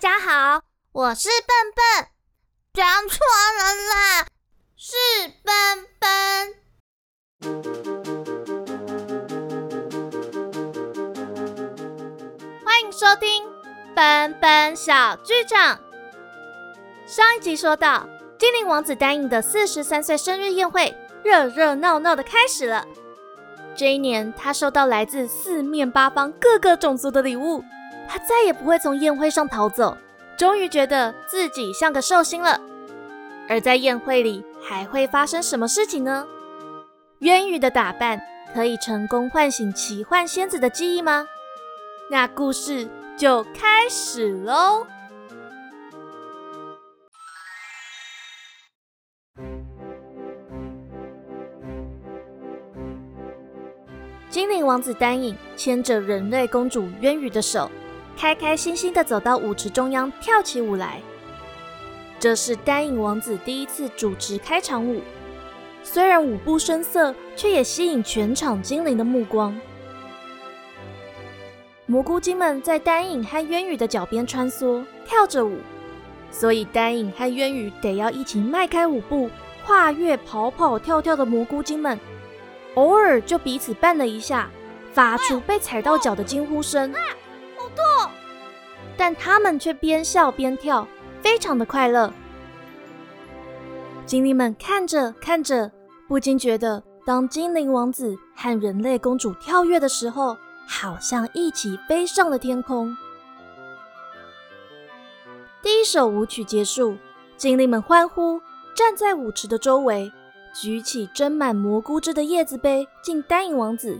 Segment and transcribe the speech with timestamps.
[0.00, 2.08] 家好，我是笨笨，
[2.72, 3.18] 讲错
[3.58, 4.26] 了啦，
[4.74, 4.96] 是
[5.44, 6.08] 笨笨。
[12.64, 13.44] 欢迎收听
[13.94, 15.78] 笨笨小剧场。
[17.06, 18.08] 上一集说到，
[18.38, 22.86] 精灵王子答应的四十三岁生日宴会热热闹闹的开始了。
[23.76, 27.62] 这一年，他收到来自四面八方各个种族的礼物，
[28.12, 29.96] 他再也不会从宴会上逃走。
[30.36, 32.60] 终于觉得自己像个寿星了。
[33.48, 36.26] 而在宴会里还会发生什么事情呢？
[37.20, 38.20] 渊羽的打扮
[38.52, 41.28] 可以成功唤醒奇幻仙子的记忆吗？
[42.10, 44.86] 那故事就开始喽。
[54.28, 57.70] 精灵王子丹影牵着人类公主渊羽的手，
[58.20, 61.00] 开开心心的走到舞池中央，跳起舞来。
[62.18, 65.00] 这是丹影王子第一次主持开场舞，
[65.82, 69.58] 虽然舞步生涩，却也吸引全场精灵的目光。
[71.86, 75.56] 蘑菇精们在丹影和渊羽的脚边穿梭，跳着舞，
[76.30, 79.30] 所以丹影和渊羽得要一起迈开舞步，
[79.64, 81.98] 跨越跑跑跳跳的蘑菇精们。
[82.74, 84.50] 偶尔就彼此绊了一下，
[84.92, 86.92] 发出被踩到脚的惊呼声。
[89.00, 90.86] 但他们却边笑边跳，
[91.22, 92.12] 非常的快乐。
[94.04, 95.72] 精灵们看着看着，
[96.06, 100.36] 不禁觉得，当精灵王子和人类公主跳跃的时候，
[100.68, 102.94] 好像一起飞上了天空。
[105.62, 106.98] 第一首舞曲结束，
[107.38, 108.38] 精灵们欢呼，
[108.74, 110.12] 站在舞池的周围。
[110.52, 113.98] 举起斟满蘑菇汁的叶子杯，敬丹影王子，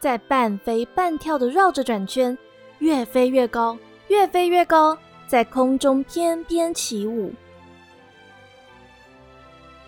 [0.00, 2.36] 在半飞半跳的绕着转圈，
[2.80, 3.78] 越飞越高，
[4.12, 7.32] 越飞越高，在空中翩翩起舞。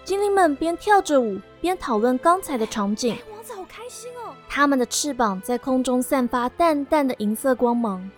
[0.02, 3.18] 精灵们边跳着舞，边讨论刚才的场景。
[3.30, 4.32] 王子好开心哦！
[4.48, 8.10] 他们的翅膀在空中散发淡淡的银色光芒，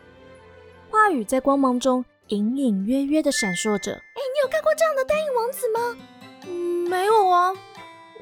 [0.91, 3.91] 话语在光芒中隐隐约约的闪烁着。
[3.91, 5.97] 哎，你有看过这样的单影王子吗？
[6.47, 7.53] 嗯，没有啊。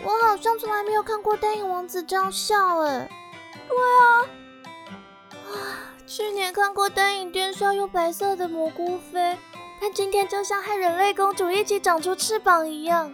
[0.03, 3.11] 我好像从来没有看过单影王子这样笑哎。
[3.69, 4.25] 对啊，
[5.53, 9.37] 啊，去年看过丹影殿下用白色的蘑菇飞，
[9.81, 13.13] 但今天就像和人类公主一起长出翅膀一样。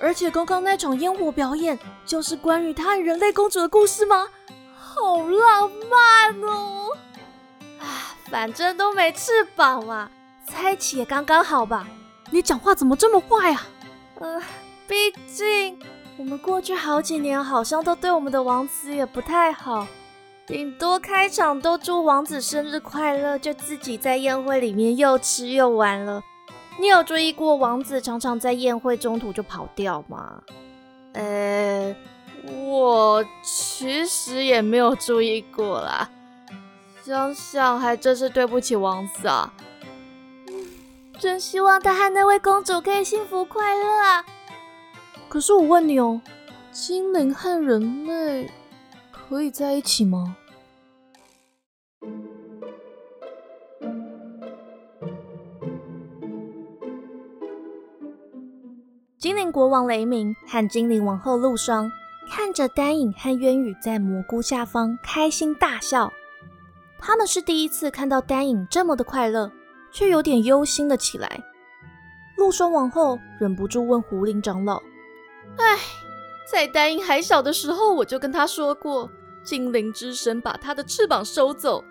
[0.00, 4.28] 而且刚刚那场烟火表演，就是关于他和人类公主的故事吗？
[4.74, 6.88] 好浪漫哦！
[7.78, 10.10] 啊，反正都没翅膀嘛，
[10.46, 11.86] 猜起也刚刚好吧。
[12.30, 13.66] 你讲话怎么这么坏啊？
[14.20, 14.42] 呃，
[14.88, 15.78] 毕竟。
[16.18, 19.86] 我们过去好几年好像都对我们的王子也不太好，
[20.52, 26.22] 顶多开场都祝王子生日快乐，就自己在宴会里面又吃又玩了。
[26.78, 30.42] 你有注意过王子常常在宴会中途就跑掉吗？
[31.14, 31.96] 呃，
[32.66, 36.10] 我其实也没有注意过啦。
[37.02, 39.54] 想想还真是对不起王子啊。
[41.18, 44.22] 真希望他和那位公主可以幸福快乐啊。
[45.30, 46.20] 可是我问你哦，
[46.70, 48.50] 精灵和人类
[49.10, 50.36] 可以在一起吗？
[59.22, 61.88] 精灵国王雷鸣和精灵王后露霜
[62.28, 66.12] 看着丹影和渊羽在蘑菇下方开心大笑，
[66.98, 69.48] 他们是第一次看到丹影这么的快乐，
[69.92, 71.40] 却有点忧心了起来。
[72.36, 74.82] 露霜王后忍不住问狐灵长老。
[75.56, 75.78] 唉，
[76.50, 79.08] 在丹影还小的时候，我就跟他说过，
[79.44, 81.84] 精灵之神把他的翅膀收走。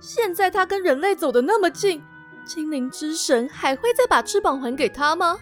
[0.00, 2.02] 现在他跟人类走的那么近，
[2.44, 5.38] 精灵之神还会再把翅膀还给他吗？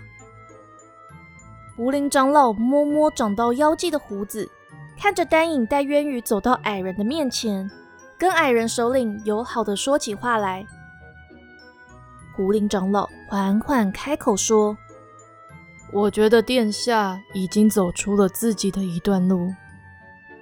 [1.80, 4.46] 狐灵长老摸摸长到腰际的胡子，
[4.98, 7.70] 看着丹影带渊羽走到矮人的面前，
[8.18, 10.66] 跟矮人首领友好的说起话来。
[12.36, 14.76] 狐灵长老缓缓开口说。
[15.90, 19.50] 我觉得殿下已经走出了自己的一段路。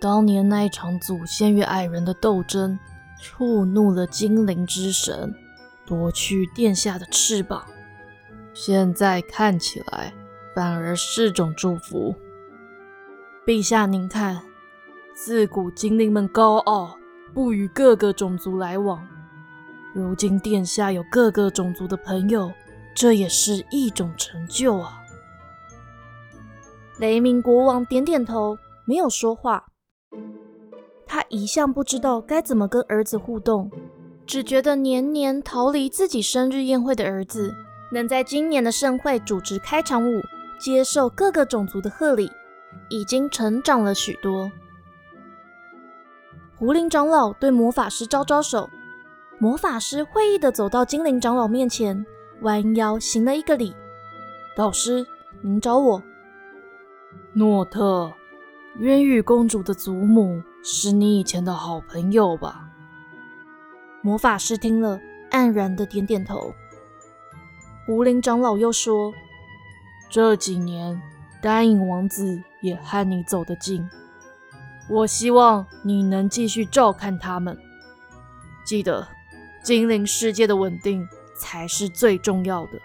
[0.00, 2.76] 当年那一场祖先与矮人的斗争，
[3.22, 5.32] 触怒了精灵之神，
[5.86, 7.64] 夺去殿下的翅膀。
[8.52, 10.12] 现在看起来，
[10.58, 12.12] 反而是种祝福。
[13.46, 14.42] 陛下，您看，
[15.14, 16.98] 自古精灵们高傲，
[17.32, 19.06] 不与各个种族来往。
[19.94, 22.50] 如今殿下有各个种族的朋友，
[22.92, 25.00] 这也是一种成就啊。
[26.98, 29.64] 雷鸣国王点点头，没有说话。
[31.06, 33.70] 他一向不知道该怎么跟儿子互动，
[34.26, 37.54] 只觉得年年逃离自己生日宴会的儿子，
[37.92, 40.20] 能在今年的盛会主持开场舞，
[40.58, 42.30] 接受各个种族的贺礼，
[42.88, 44.50] 已经成长了许多。
[46.56, 48.68] 狐灵长老对魔法师招招手，
[49.38, 52.04] 魔法师会意的走到精灵长老面前，
[52.40, 53.76] 弯腰行了一个礼
[54.56, 55.06] ：“导师，
[55.40, 56.02] 您找我？”
[57.34, 58.12] 诺特，
[58.78, 62.68] 渊羽公主的祖母是你以前的好朋友吧？
[64.02, 64.98] 魔法师听了，
[65.30, 66.52] 黯然的点点头。
[67.86, 69.12] 狐灵长老又说
[70.10, 71.00] ：“这几年，
[71.42, 73.88] 丹影王子也和你走得近，
[74.88, 77.56] 我希望你能继续照看他们。
[78.64, 79.06] 记得，
[79.62, 81.06] 精灵世界的稳定
[81.38, 82.80] 才是最重要的。”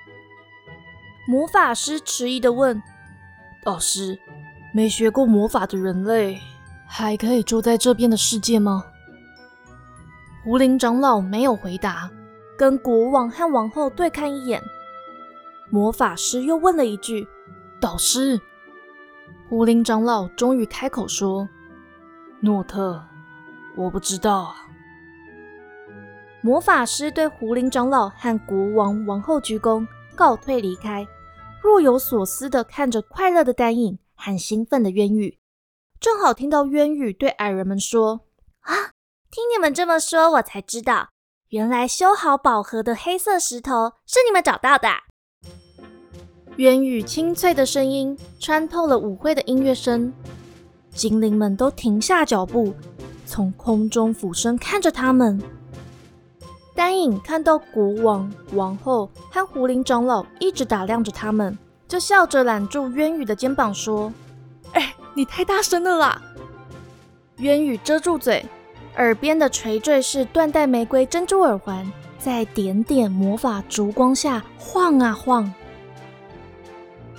[1.26, 2.84] 魔法师迟疑的问
[3.64, 4.20] ：“老师，
[4.74, 6.42] 没学过魔法的人类，
[6.86, 8.84] 还可以住在这边的世界吗？”
[10.44, 12.12] 狐灵长老没有回答，
[12.58, 14.62] 跟国王和王后对看一眼。
[15.70, 17.28] 魔法师又问了一句
[17.82, 18.40] ：“导师。”
[19.50, 21.48] 狐灵长老终于开口说
[22.42, 23.04] ：“诺特，
[23.76, 24.56] 我不知道啊。”
[26.42, 31.08] 魔法师对狐灵长老和国王、王后鞠躬，告退离开，
[31.62, 35.40] 若有所思的看着快乐的丹影和兴奋的渊羽。
[36.00, 38.26] 正好听到渊羽对矮人们说
[38.62, 38.92] ：“啊！”
[39.32, 41.10] 听你们这么说，我才知道，
[41.50, 44.90] 原来修好宝盒的黑色石头是你们找到的。
[46.58, 50.14] 渊羽清脆的声音穿透了舞会的音乐声，
[50.94, 52.74] 精灵们都停下脚步，
[53.26, 55.42] 从空中俯身看着他们。
[56.76, 61.58] 丹影看到国王、王后和胡林长老一直打量着他们，
[61.88, 64.14] 就笑着揽住渊羽的肩膀说
[64.74, 66.22] ：“哎，你太大声了啦！”
[67.38, 68.46] 渊羽遮住嘴。
[68.98, 75.52] 耳边的垂坠式缎带玫瑰珍珠耳环，在点点魔法烛光下晃啊晃。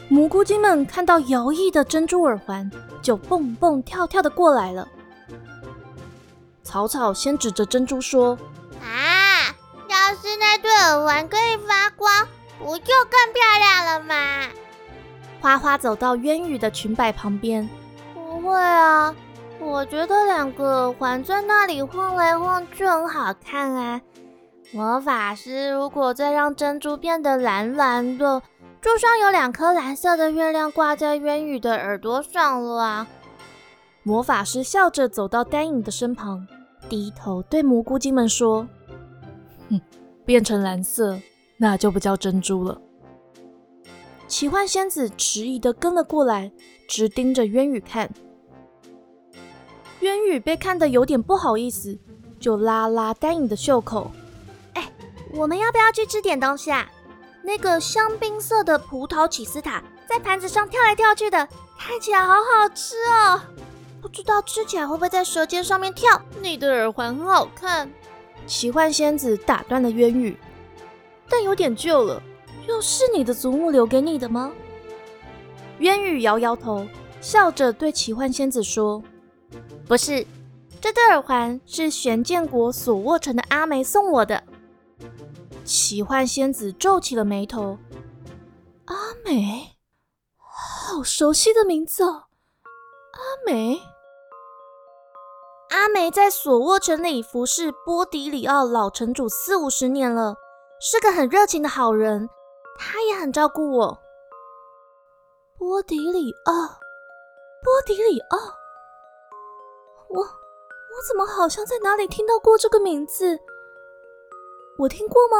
[0.08, 2.70] 蘑菇精们看到摇曳的珍珠耳环，
[3.02, 4.86] 就蹦蹦跳跳的过来了。
[6.62, 8.38] 草草先指着珍珠说
[8.82, 9.54] ：“啊，
[9.88, 12.28] 要是那对耳环可以发光，
[12.58, 14.48] 不就更漂亮了吗？”
[15.40, 17.68] 花花走到渊羽的裙摆旁边
[18.14, 19.14] ：“不会啊。”
[19.60, 24.00] 我觉得两个耳环在那里晃来晃去很好看啊！
[24.74, 28.42] 魔法师如果再让珍珠变得蓝蓝的，
[28.82, 33.08] 就像有两颗蓝色的月亮挂在渊羽的耳朵上了啊！
[34.02, 36.44] 魔法师笑着走到丹影的身旁，
[36.88, 38.66] 低头对蘑菇精们说
[39.70, 39.80] ：“哼，
[40.24, 41.20] 变成蓝色，
[41.56, 42.80] 那就不叫珍珠了。”
[44.26, 46.50] 奇幻仙子迟疑的跟了过来，
[46.88, 48.10] 直盯着渊羽看。
[50.00, 51.96] 渊羽被看得有点不好意思，
[52.40, 54.10] 就拉拉丹影的袖口。
[55.34, 56.88] 我们要不要去吃点东西啊？
[57.42, 61.48] 那个香槟色的葡萄起司塔在盘子上跳来跳去的，
[61.78, 63.40] 看起来好好吃哦。
[64.00, 66.20] 不知道吃起来会不会在舌尖上面跳？
[66.40, 67.90] 你的耳环很好看。
[68.46, 70.38] 奇幻仙子打断了渊羽，
[71.28, 72.22] 但有点旧了。
[72.68, 74.52] 又是你的祖母留给你的吗？
[75.78, 76.86] 渊羽摇摇头，
[77.20, 79.02] 笑着对奇幻仙子说。
[79.86, 80.26] 不是，
[80.80, 84.42] 这对耳环是玄剑国所握城的阿梅送我的。
[85.64, 87.78] 奇幻仙子皱起了眉头。
[88.86, 89.76] 阿美，
[90.36, 92.24] 好熟悉的名字哦。
[93.12, 93.80] 阿美，
[95.70, 100.36] 阿梅在索沃城里服侍波迪里奥老城主四五十年了，
[100.80, 102.28] 是个很热情的好人。
[102.76, 103.98] 他也很照顾我。
[105.56, 108.36] 波迪里奥，波迪里奥。
[110.08, 113.38] 我我怎么好像在哪里听到过这个名字？
[114.76, 115.36] 我听过吗？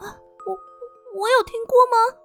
[0.00, 2.18] 啊，我我有听过吗？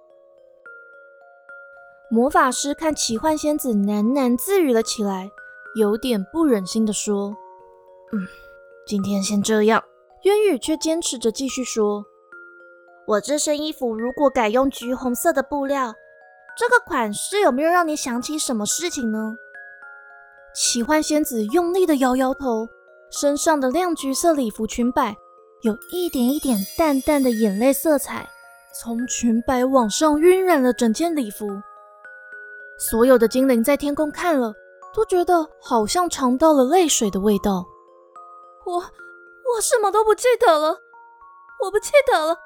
[2.10, 5.30] 魔法师看奇幻仙子喃喃自语了起来，
[5.76, 7.36] 有点不忍心的说
[8.12, 8.26] ：“嗯，
[8.86, 9.84] 今天先这样。”
[10.24, 12.04] 渊羽却坚持着继续说
[13.06, 15.94] ：“我这身衣服如果改用橘红色的布料，
[16.56, 19.36] 这个款式有没有让你想起什么事情呢？”
[20.56, 22.66] 奇幻仙子用力的摇摇头，
[23.10, 25.14] 身上的亮橘色礼服裙摆
[25.62, 28.28] 有一点一点淡淡的眼泪色彩，
[28.72, 31.46] 从裙摆往上晕染了整件礼服。
[32.78, 34.54] 所有的精灵在天空看了，
[34.94, 37.66] 都觉得好像尝到了泪水的味道。
[38.64, 40.78] 我我什么都不记得了，
[41.64, 42.38] 我不记得了，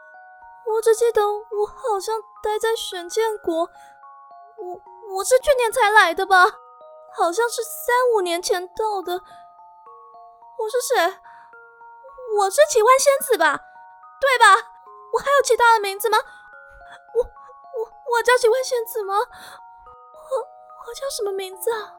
[0.67, 3.69] 我只记得我好像待在玄剑国。
[4.57, 4.81] 我
[5.17, 6.47] 我是去年才来的吧？
[7.15, 9.13] 好像是三五年前到的。
[9.13, 11.22] 我是谁？
[12.39, 13.61] 我是奇幻仙子吧？
[14.21, 14.69] 对吧？
[15.13, 16.19] 我还有其他的名字吗？
[17.15, 19.15] 我我我叫奇幻仙子吗？
[19.17, 20.39] 我
[20.89, 21.95] 我叫什么名字啊？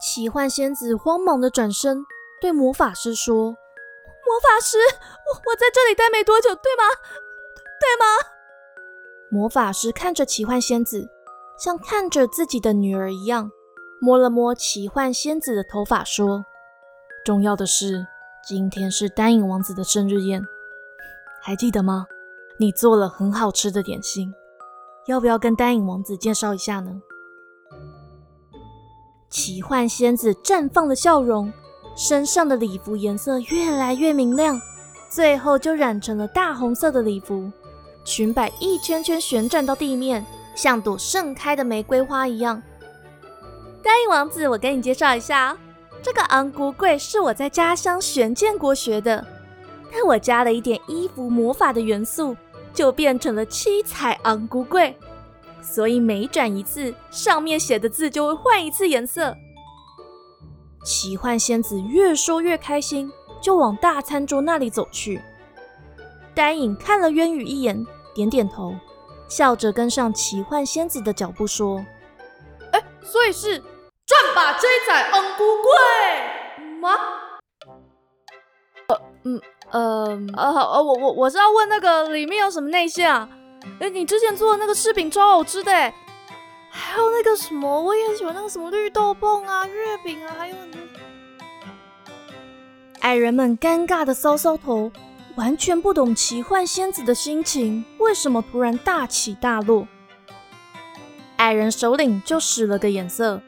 [0.00, 2.04] 奇幻仙子慌忙的转身
[2.40, 3.56] 对魔法师说
[4.26, 6.84] ：“魔法师，我我在这里待没多久，对吗？
[7.80, 8.04] 对吗？”
[9.32, 11.08] 魔法师看着奇幻仙子，
[11.58, 13.50] 像看着自己的女儿一样，
[14.00, 16.44] 摸了摸奇幻仙子的头发，说
[17.24, 18.06] ：“重要的是，
[18.46, 20.40] 今天是丹影王子的生日宴，
[21.42, 22.06] 还记得吗？
[22.60, 24.32] 你做了很好吃的点心，
[25.08, 27.02] 要不要跟丹影王子介绍一下呢？”
[29.28, 31.52] 奇幻仙子绽放的笑容，
[31.96, 34.60] 身上的礼服颜色越来越明亮，
[35.10, 37.50] 最后就染成了大红色的礼服。
[38.04, 40.24] 裙摆一圈圈旋转到地面，
[40.54, 42.62] 像朵盛开的玫瑰花一样。
[43.82, 45.58] 丹影王子，我给你介绍一下，
[46.06, 49.26] 这个昂古柜是我在家乡玄剑国学的，
[49.92, 52.36] 但我加了一点衣服魔法的元素，
[52.72, 54.96] 就变成了七彩昂古柜。
[55.60, 59.36] 所以每转一次，上面写的字就会换一次颜色。
[60.84, 63.10] 奇幻仙子越说越开心，
[63.42, 65.20] 就往大餐桌那里走去。
[66.36, 67.84] 丹影看了渊羽一眼。
[68.14, 68.76] 点点头，
[69.28, 71.84] 笑着跟上奇幻仙子的脚步，说
[72.70, 73.60] ：“哎，所以是
[74.06, 75.70] 转把这彩昂古柜
[76.80, 76.96] 吗
[78.88, 83.28] ？”“呃，嗯，呃，呃，呃，我我我是要问那个里面有什么内馅啊？
[83.80, 85.72] 哎，你之前做的那个柿饼超好吃的，
[86.70, 90.54] 还有那个什么，我也很喜欢那个什么绿豆椪啊、月饼啊，还有……”
[93.00, 94.90] 矮人们尴尬的搔搔头。
[95.36, 99.86] 完全不懂奇幻仙子的心情，为什么突然大起大落？
[101.36, 103.42] 矮人首领就使了个眼色，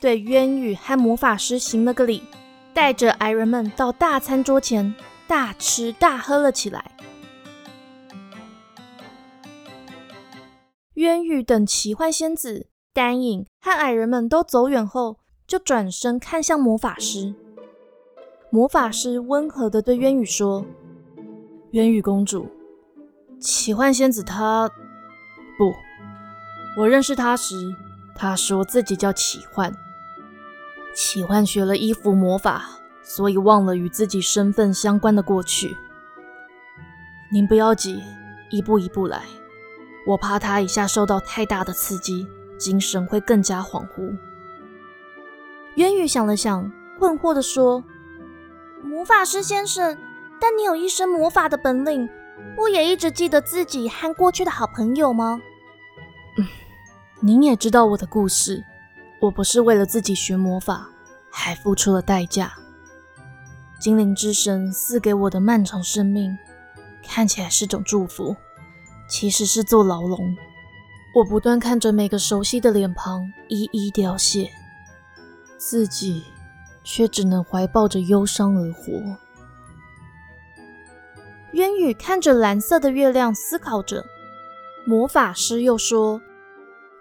[0.00, 2.22] 对渊羽和魔法师行了个礼，
[2.72, 4.94] 带着矮人们到大餐桌前
[5.28, 6.92] 大吃大喝了起来。
[10.94, 17.34] 渊羽等奇幻仙子、丹影和矮人们都走远后，就转身看向魔法师。
[18.48, 20.64] 魔法师温和的对渊羽说。
[21.72, 22.48] 渊羽公主，
[23.38, 24.68] 奇幻仙子她
[25.58, 25.72] 不，
[26.80, 27.54] 我认识她时，
[28.16, 29.70] 她说自己叫奇幻。
[30.94, 32.64] 奇幻学了衣服魔法，
[33.02, 35.76] 所以忘了与自己身份相关的过去。
[37.32, 38.02] 您不要急，
[38.50, 39.22] 一步一步来。
[40.06, 42.26] 我怕他一下受到太大的刺激，
[42.58, 44.16] 精神会更加恍惚。
[45.76, 47.84] 渊羽想了想，困惑地说
[48.82, 49.96] ：“魔法师先生。”
[50.42, 52.08] 但你有一身魔法的本领，
[52.56, 55.38] 不也一直记得自己和过去的好朋友吗？
[56.38, 56.46] 嗯，
[57.20, 58.64] 您也知道我的故事。
[59.20, 60.88] 我不是为了自己学魔法，
[61.30, 62.52] 还付出了代价。
[63.78, 66.36] 精灵之神赐给我的漫长生命，
[67.06, 68.34] 看起来是种祝福，
[69.08, 70.34] 其实是座牢笼。
[71.14, 74.50] 我不断看着每个熟悉的脸庞一一凋谢，
[75.58, 76.24] 自己
[76.84, 78.92] 却只能怀抱着忧伤而活。
[81.52, 84.04] 渊羽看着蓝色的月亮，思考着。
[84.86, 86.20] 魔法师又说：“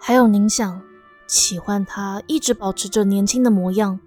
[0.01, 0.81] 还有，您想，
[1.29, 3.99] 奇幻他一直保持着年轻的模样，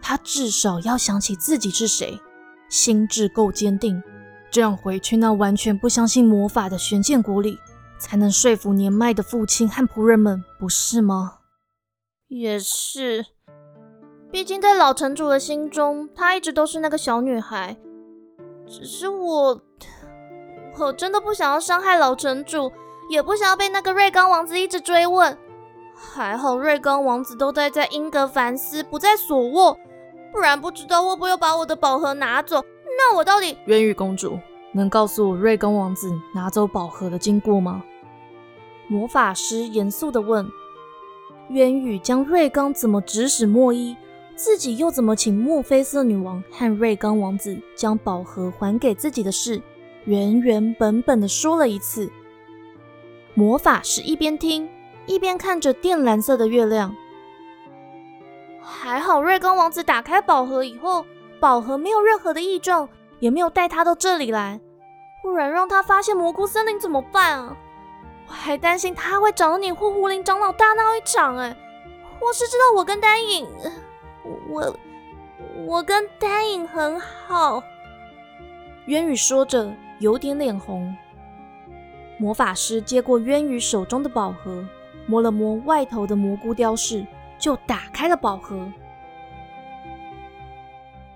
[0.00, 2.20] 他至少要想起自己是谁，
[2.68, 4.00] 心智够坚定，
[4.48, 7.58] 这样回去那完全不相信魔法的玄剑国里，
[7.98, 11.38] 才能说服年迈的父亲和仆人们，不是吗？”
[12.30, 13.26] 也是，
[14.30, 17.76] 毕竟在老城主的心中，她一直都是那个小女孩。
[18.68, 19.60] 只是我，
[20.78, 22.70] 我真的不想要伤害老城主，
[23.10, 25.36] 也不想要被那个瑞刚王子一直追问。
[26.00, 29.76] 还好瑞刚王子都待在英格凡斯，不在索沃，
[30.32, 32.64] 不然不知道会不会把我的宝盒拿走。
[32.96, 33.58] 那我到底……
[33.66, 34.38] 渊羽公主
[34.72, 37.82] 能告诉我瑞刚王子拿走宝盒的经过吗？
[38.86, 40.48] 魔法师严肃地问。
[41.48, 43.96] 渊羽将瑞刚怎么指使莫伊。
[44.36, 49.60] 自己又怎么请墨菲斯女王和瑞刚王子将宝盒还给自己的事，
[50.04, 52.08] 原原本本的说了一次。
[53.34, 54.68] 魔法师一边听
[55.08, 56.94] 一边看着靛蓝色的月亮。
[58.62, 61.04] 还好瑞刚王子打开宝盒以后，
[61.40, 62.88] 宝盒没有任何的异状，
[63.18, 64.60] 也没有带他到这里来。
[65.22, 67.56] 不然让他发现蘑菇森林怎么办啊？
[68.28, 71.38] 我还担心他会找你或狐林长老大闹一场。
[71.38, 71.56] 哎，
[72.20, 73.48] 或是知道我跟丹影。
[74.50, 74.76] 我
[75.66, 77.62] 我跟丹影很好，
[78.86, 80.94] 渊羽说着，有点脸红。
[82.18, 84.64] 魔法师接过渊羽手中的宝盒，
[85.08, 87.04] 摸了摸外头的蘑菇雕饰，
[87.36, 88.70] 就打开了宝盒。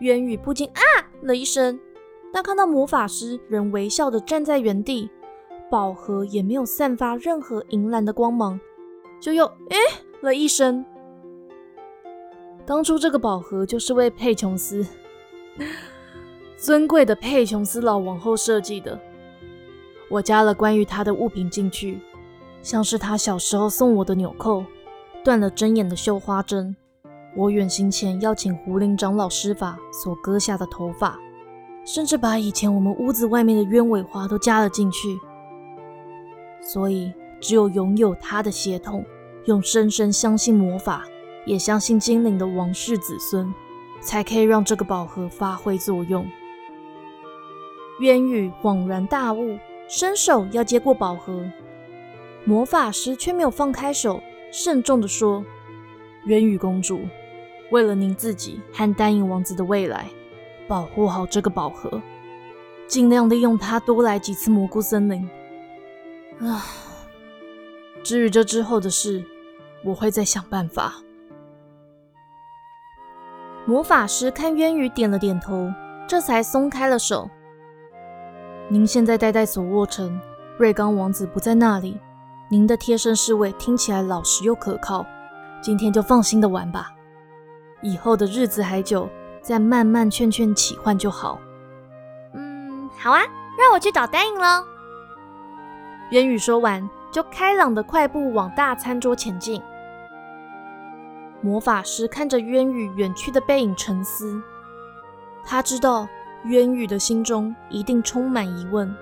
[0.00, 0.80] 渊羽不禁啊
[1.20, 1.78] 了一声，
[2.32, 5.08] 但看到魔法师仍微笑的站在原地，
[5.70, 8.58] 宝盒也没有散发任何银蓝的光芒，
[9.20, 9.76] 就又“诶”
[10.22, 10.84] 了一声。
[12.64, 14.86] 当初这个宝盒就是为佩琼斯，
[16.56, 18.98] 尊贵的佩琼斯老王后设计的。
[20.08, 22.00] 我加了关于她的物品进去，
[22.62, 24.64] 像是他小时候送我的纽扣，
[25.22, 26.74] 断了针眼的绣花针，
[27.36, 31.18] 我远行前要请胡林长老施法所割下的头发，
[31.84, 35.18] 甚至把以前我们屋子外面的鸢尾花都加了进去。
[36.62, 39.04] 所以，只有拥有他的血统，
[39.46, 41.04] 用深深相信魔法。
[41.44, 43.52] 也相信精灵的王室子孙，
[44.00, 46.24] 才可以让这个宝盒发挥作用。
[47.98, 51.44] 渊羽恍然大悟，伸手要接过宝盒，
[52.44, 54.20] 魔法师却没有放开手，
[54.50, 55.44] 慎重地说
[56.26, 57.00] ：“渊羽公主，
[57.70, 60.06] 为了您自己和丹影王子的未来，
[60.66, 62.02] 保护好这个宝盒，
[62.88, 65.28] 尽量利用它多来几次蘑菇森林。
[66.40, 66.64] 啊，
[68.02, 69.24] 至于这之后的事，
[69.84, 70.94] 我会再想办法。”
[73.64, 75.72] 魔法师看渊羽点了点头，
[76.08, 77.30] 这才松开了手。
[78.68, 80.20] 您现在待在索沃城，
[80.58, 81.96] 瑞刚王子不在那里，
[82.52, 85.06] 您的贴身侍卫听起来老实又可靠，
[85.62, 86.92] 今天就放心的玩吧。
[87.80, 89.08] 以后的日子还久，
[89.40, 91.40] 再慢慢劝劝启焕就好。
[92.34, 93.22] 嗯，好啊，
[93.58, 94.66] 让我去找丹影喽。
[96.10, 99.62] 渊宇说完，就开朗的快步往大餐桌前进。
[101.40, 104.38] 魔法师看着渊宇远去的背影沉思，
[105.42, 106.06] 他知道
[106.44, 108.94] 渊宇的心中一定充满疑问，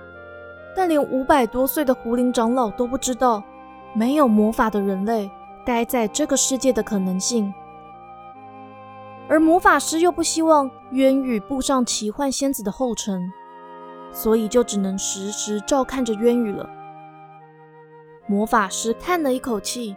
[0.75, 3.43] 但连五百多岁的狐灵长老都不知道
[3.93, 5.29] 没有魔法的人类
[5.65, 7.53] 待在这个世界的可能性，
[9.27, 13.31] 而魔法师又不希望渊羽步上奇幻仙子的后尘，
[14.11, 16.69] 所以就只能时时照看着渊羽了。
[18.27, 19.95] 魔法师叹了一口气。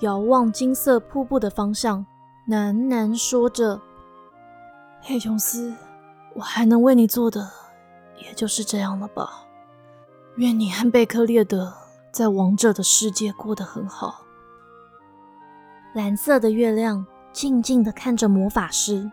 [0.00, 2.04] 遥望金色瀑布的方向，
[2.48, 3.80] 喃喃说着
[5.00, 5.72] ：“黑琼斯，
[6.34, 7.48] 我还能为你做的，
[8.18, 9.46] 也就是这样了吧。
[10.36, 11.72] 愿你和贝克列德
[12.10, 14.24] 在王者的世界过得很好。”
[15.94, 19.10] 蓝色的月亮静静的看着魔法师，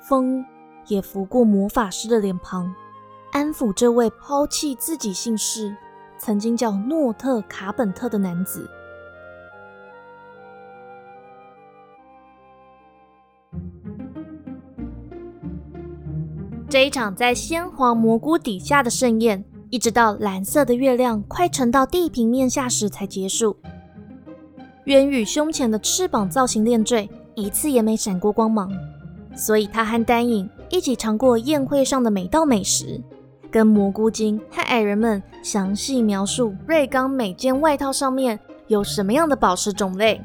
[0.00, 0.44] 风
[0.86, 2.72] 也拂过魔法师的脸庞，
[3.32, 5.76] 安抚这位抛弃自己姓氏、
[6.18, 8.70] 曾经叫诺特卡本特的男子。
[16.68, 19.44] 这一场在鲜黄蘑菇底下的盛宴，
[19.76, 23.54] 一直到蓝色的月亮快沉到地平面下时才结束。
[24.84, 28.72] 渊羽胸前的翅膀造型链坠一次也没闪过光芒，
[29.36, 33.02] 所以他和丹影一起尝过宴会上的每道美食，
[33.50, 40.22] 跟蘑菇精和矮人们详细描述瑞刚每件外套上面有什么样的宝石种类。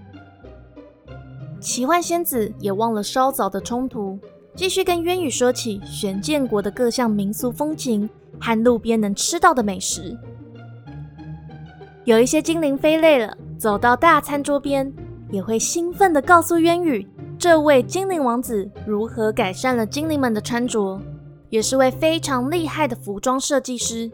[1.59, 4.17] 奇幻仙子也忘了稍早的冲突。
[4.53, 8.09] 继续跟渊羽说起玄剑国的各项民俗风情
[8.41, 10.17] 和路边能吃到的美食。
[12.03, 14.91] 有一些精灵飞累了，走到大餐桌边，
[15.29, 20.99] 也会兴奋地告诉渊羽，这位精灵王子如何改善了精灵们的穿着，
[21.49, 24.09] 也是位非常厉害的服装设计师。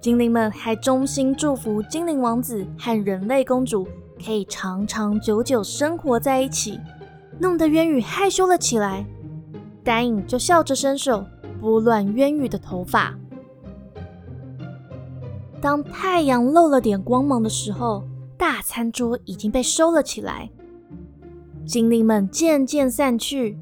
[0.00, 3.86] 精灵们还衷心祝福精灵王子和人类公主
[4.24, 6.78] 可以长长久久生活在一起，
[7.38, 9.04] 弄得渊羽害羞了起来。
[9.82, 11.24] 丹影就笑着伸手
[11.60, 13.14] 拨乱渊羽的头发。
[15.60, 18.02] 当太阳漏了点光芒的时候，
[18.38, 20.50] 大餐桌已经被收了起来。
[21.66, 23.58] 精灵们渐渐散去，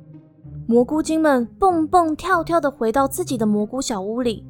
[0.66, 4.44] 蘑菇精们蹦蹦跳跳的回到自己的蘑菇小屋里。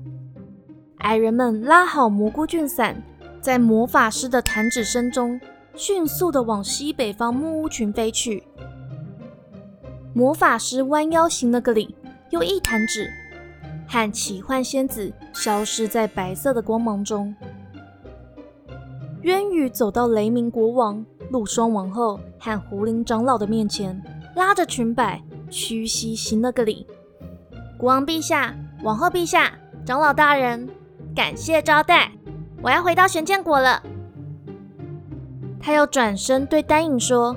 [0.98, 3.02] 矮人们拉好蘑菇菌伞，
[3.40, 5.40] 在魔法师的弹指声中，
[5.74, 8.42] 迅速的往西北方木屋群飞去。
[10.12, 11.94] 魔法师弯腰行了个礼，
[12.30, 13.08] 又一弹指，
[13.88, 17.34] 和奇幻仙子消失在白色的光芒中。
[19.22, 24.00] 渊羽走到雷鸣国王、陆霜王后和狐灵长老的面前，
[24.36, 26.86] 拉着裙摆，屈膝行了个礼
[27.76, 29.52] ：“国王陛下、王后陛下、
[29.84, 30.68] 长老大人，
[31.16, 32.12] 感谢招待，
[32.62, 33.82] 我要回到玄剑国了。”
[35.60, 37.36] 他又转身对丹影说：“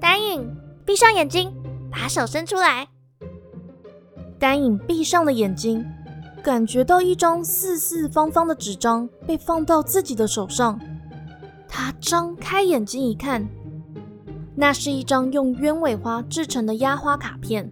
[0.00, 1.54] 丹影，闭上眼睛。”
[1.90, 2.86] 把手伸出来，
[4.38, 5.84] 丹影闭上了眼睛，
[6.42, 10.80] 感觉到一张四四方方的纸张被放到自己的手上。
[11.68, 13.48] 他张开眼睛一看，
[14.54, 17.70] 那是一张用鸢尾花制成的压花卡片，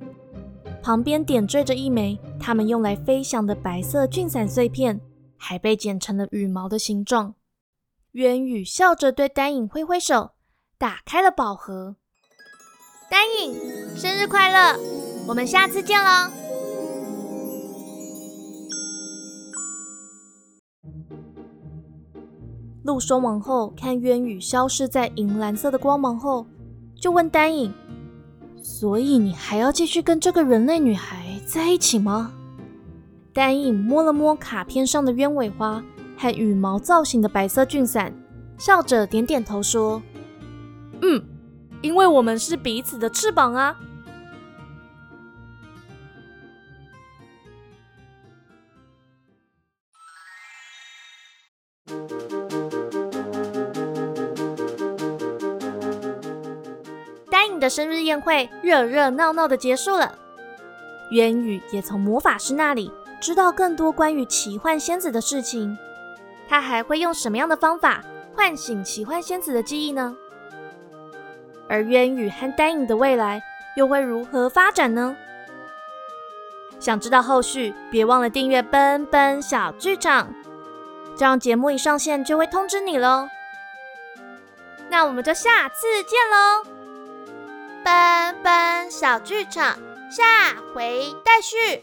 [0.83, 5.01] 旁边点缀着一枚他们用来飞翔的白色菌伞碎片，
[5.37, 7.35] 还被剪成了羽毛的形状。
[8.13, 10.33] 渊羽笑着对丹影挥挥手，
[10.79, 11.97] 打开了宝盒。
[13.11, 13.55] 丹影，
[13.97, 14.79] 生日快乐！
[15.29, 16.46] 我们下次见喽。
[22.87, 26.47] 陆霜王后看渊羽消失在银蓝色的光芒后，
[26.95, 27.75] 就问丹影
[28.63, 32.33] ：“所以你还要继续跟这个人类女孩在一起吗？”
[33.35, 35.83] 丹影摸了摸卡片上的鸢尾花
[36.17, 38.15] 和羽毛造型的白色菌伞，
[38.57, 40.01] 笑着点点头说
[41.03, 41.21] ：“嗯，
[41.83, 43.77] 因为我们是彼此的翅膀啊。”
[57.67, 60.15] 的生日宴会热热闹闹的结束了，
[61.11, 62.93] 渊羽也从魔法师那里。
[63.21, 65.77] 知道更多关于奇幻仙子的事情，
[66.49, 68.05] 他还会用什么样的方法
[68.37, 70.15] 唤醒奇幻仙子的记忆呢？
[71.69, 73.43] 而渊羽和丹影的未来
[73.75, 75.17] 又会如何发展呢？
[76.79, 80.33] 想知道后续，别忘了订阅奔奔小剧场，
[81.17, 83.29] 这样节目一上线就会通知你喽。
[84.89, 86.76] 那我们就下次见喽，
[87.87, 89.79] 奔奔小剧场
[90.11, 91.81] 下回待续。